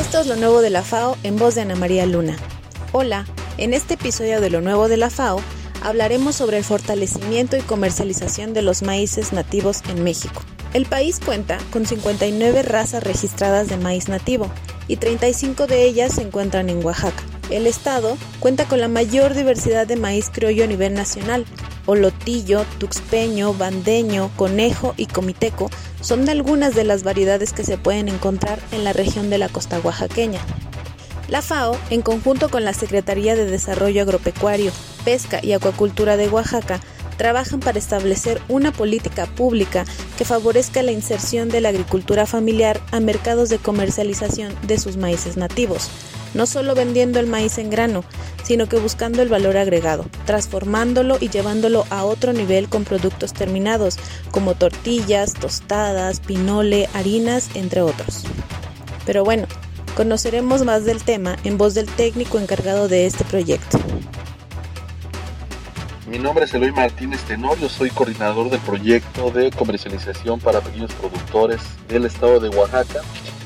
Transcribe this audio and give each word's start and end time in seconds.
Esto 0.00 0.18
es 0.18 0.26
lo 0.26 0.34
nuevo 0.34 0.62
de 0.62 0.70
la 0.70 0.82
FAO 0.82 1.18
en 1.24 1.36
voz 1.36 1.54
de 1.54 1.60
Ana 1.60 1.76
María 1.76 2.06
Luna. 2.06 2.34
Hola, 2.92 3.26
en 3.58 3.74
este 3.74 3.94
episodio 3.94 4.40
de 4.40 4.48
lo 4.48 4.62
nuevo 4.62 4.88
de 4.88 4.96
la 4.96 5.10
FAO 5.10 5.42
hablaremos 5.82 6.34
sobre 6.34 6.56
el 6.56 6.64
fortalecimiento 6.64 7.58
y 7.58 7.60
comercialización 7.60 8.54
de 8.54 8.62
los 8.62 8.82
maíces 8.82 9.34
nativos 9.34 9.82
en 9.90 10.02
México. 10.02 10.42
El 10.72 10.86
país 10.86 11.20
cuenta 11.22 11.58
con 11.70 11.84
59 11.84 12.62
razas 12.62 13.04
registradas 13.04 13.68
de 13.68 13.76
maíz 13.76 14.08
nativo 14.08 14.50
y 14.88 14.96
35 14.96 15.66
de 15.66 15.84
ellas 15.84 16.14
se 16.14 16.22
encuentran 16.22 16.70
en 16.70 16.82
Oaxaca. 16.82 17.22
El 17.50 17.66
estado 17.66 18.16
cuenta 18.38 18.66
con 18.66 18.80
la 18.80 18.86
mayor 18.86 19.34
diversidad 19.34 19.86
de 19.86 19.96
maíz 19.96 20.30
criollo 20.30 20.64
a 20.64 20.68
nivel 20.68 20.94
nacional. 20.94 21.44
Olotillo, 21.84 22.64
tuxpeño, 22.78 23.54
bandeño, 23.54 24.30
conejo 24.36 24.94
y 24.96 25.06
comiteco 25.06 25.68
son 26.00 26.28
algunas 26.28 26.76
de 26.76 26.84
las 26.84 27.02
variedades 27.02 27.52
que 27.52 27.64
se 27.64 27.76
pueden 27.76 28.08
encontrar 28.08 28.60
en 28.70 28.84
la 28.84 28.92
región 28.92 29.30
de 29.30 29.38
la 29.38 29.48
costa 29.48 29.80
oaxaqueña. 29.80 30.40
La 31.28 31.42
FAO, 31.42 31.76
en 31.90 32.02
conjunto 32.02 32.50
con 32.50 32.64
la 32.64 32.72
Secretaría 32.72 33.34
de 33.34 33.46
Desarrollo 33.46 34.02
Agropecuario, 34.02 34.72
Pesca 35.04 35.40
y 35.42 35.52
Acuacultura 35.52 36.16
de 36.16 36.28
Oaxaca, 36.28 36.80
trabajan 37.20 37.60
para 37.60 37.78
establecer 37.78 38.40
una 38.48 38.72
política 38.72 39.26
pública 39.26 39.84
que 40.16 40.24
favorezca 40.24 40.82
la 40.82 40.92
inserción 40.92 41.50
de 41.50 41.60
la 41.60 41.68
agricultura 41.68 42.24
familiar 42.24 42.80
a 42.92 43.00
mercados 43.00 43.50
de 43.50 43.58
comercialización 43.58 44.54
de 44.66 44.78
sus 44.78 44.96
maíces 44.96 45.36
nativos, 45.36 45.90
no 46.32 46.46
solo 46.46 46.74
vendiendo 46.74 47.20
el 47.20 47.26
maíz 47.26 47.58
en 47.58 47.68
grano, 47.68 48.04
sino 48.42 48.70
que 48.70 48.78
buscando 48.78 49.20
el 49.20 49.28
valor 49.28 49.58
agregado, 49.58 50.06
transformándolo 50.24 51.18
y 51.20 51.28
llevándolo 51.28 51.84
a 51.90 52.06
otro 52.06 52.32
nivel 52.32 52.70
con 52.70 52.84
productos 52.84 53.34
terminados, 53.34 53.98
como 54.30 54.54
tortillas, 54.54 55.34
tostadas, 55.34 56.20
pinole, 56.20 56.88
harinas, 56.94 57.50
entre 57.52 57.82
otros. 57.82 58.22
Pero 59.04 59.24
bueno, 59.24 59.46
conoceremos 59.94 60.64
más 60.64 60.86
del 60.86 61.02
tema 61.02 61.36
en 61.44 61.58
voz 61.58 61.74
del 61.74 61.84
técnico 61.84 62.38
encargado 62.38 62.88
de 62.88 63.04
este 63.04 63.24
proyecto. 63.24 63.78
Mi 66.10 66.18
nombre 66.18 66.44
es 66.44 66.52
Eloy 66.52 66.72
Martínez 66.72 67.22
Tenorio, 67.22 67.68
soy 67.68 67.88
coordinador 67.88 68.50
del 68.50 68.58
proyecto 68.58 69.30
de 69.30 69.52
comercialización 69.52 70.40
para 70.40 70.60
pequeños 70.60 70.92
productores 70.94 71.60
del 71.86 72.04
estado 72.04 72.40
de 72.40 72.48
Oaxaca 72.48 73.00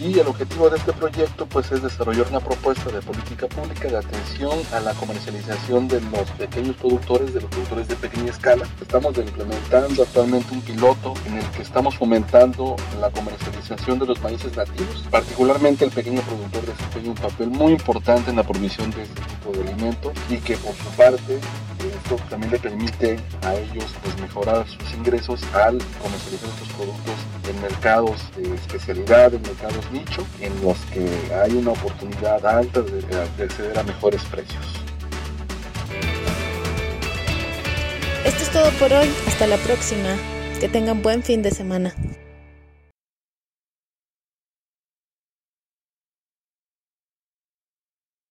y 0.00 0.18
el 0.18 0.26
objetivo 0.26 0.68
de 0.68 0.78
este 0.78 0.92
proyecto 0.92 1.46
pues 1.46 1.70
es 1.70 1.82
desarrollar 1.84 2.26
una 2.28 2.40
propuesta 2.40 2.90
de 2.90 3.00
política 3.00 3.46
pública 3.46 3.86
de 3.86 3.98
atención 3.98 4.58
a 4.72 4.80
la 4.80 4.92
comercialización 4.94 5.86
de 5.86 6.00
los 6.00 6.28
pequeños 6.32 6.74
productores, 6.74 7.32
de 7.32 7.42
los 7.42 7.50
productores 7.50 7.86
de 7.86 7.94
pequeña 7.94 8.30
escala. 8.30 8.66
Estamos 8.80 9.16
implementando 9.16 10.02
actualmente 10.02 10.52
un 10.52 10.60
piloto 10.62 11.14
en 11.26 11.38
el 11.38 11.44
que 11.50 11.62
estamos 11.62 11.96
fomentando 11.96 12.74
la 13.00 13.10
comercialización 13.10 14.00
de 14.00 14.06
los 14.06 14.20
maíces 14.20 14.56
nativos, 14.56 15.04
particularmente 15.12 15.84
el 15.84 15.92
pequeño 15.92 16.22
productor 16.22 16.66
desempeña 16.66 17.10
un 17.10 17.14
papel 17.14 17.50
muy 17.50 17.72
importante 17.74 18.30
en 18.30 18.36
la 18.36 18.42
provisión 18.42 18.90
de 18.90 19.04
este 19.04 19.20
tipo 19.20 19.52
de 19.52 19.60
alimentos 19.60 20.12
y 20.28 20.38
que 20.38 20.56
por 20.56 20.74
su 20.74 20.90
parte 20.96 21.38
esto 22.02 22.16
también 22.30 22.52
le 22.52 22.58
permite 22.58 23.18
a 23.42 23.54
ellos 23.54 23.84
pues, 24.02 24.18
mejorar 24.20 24.66
sus 24.68 24.94
ingresos 24.94 25.42
al 25.54 25.78
comercializar 26.02 26.48
estos 26.50 26.68
productos 26.68 27.14
en 27.48 27.60
mercados 27.60 28.20
de 28.36 28.54
especialidad, 28.54 29.34
en 29.34 29.42
mercados 29.42 29.90
nicho, 29.92 30.26
en 30.40 30.52
los 30.62 30.76
que 30.92 31.06
hay 31.34 31.52
una 31.52 31.72
oportunidad 31.72 32.44
alta 32.46 32.82
de, 32.82 33.02
de 33.02 33.42
acceder 33.42 33.78
a 33.78 33.82
mejores 33.82 34.22
precios. 34.24 34.64
Esto 38.24 38.42
es 38.42 38.50
todo 38.50 38.70
por 38.72 38.92
hoy, 38.92 39.08
hasta 39.26 39.46
la 39.46 39.56
próxima. 39.58 40.16
Que 40.60 40.68
tengan 40.68 41.02
buen 41.02 41.22
fin 41.22 41.40
de 41.40 41.52
semana. 41.52 41.94